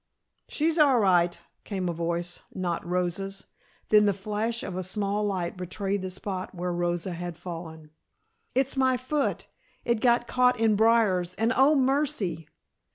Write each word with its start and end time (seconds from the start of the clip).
"She's 0.49 0.79
all 0.79 0.97
right" 0.99 1.39
came 1.63 1.87
a 1.87 1.93
voice 1.93 2.41
not 2.55 2.83
Rosa's. 2.83 3.45
Then 3.89 4.07
the 4.07 4.15
flash 4.15 4.63
of 4.63 4.75
a 4.75 4.81
small 4.81 5.23
light 5.27 5.55
betrayed 5.57 6.01
the 6.01 6.09
spot 6.09 6.55
where 6.55 6.73
Rosa 6.73 7.11
had 7.11 7.37
fallen. 7.37 7.91
"It's 8.55 8.75
my 8.75 8.97
foot, 8.97 9.45
it 9.85 10.01
got 10.01 10.27
caught 10.27 10.59
in 10.59 10.75
briars, 10.75 11.35
and 11.35 11.53
oh, 11.55 11.75
mercy!" 11.75 12.47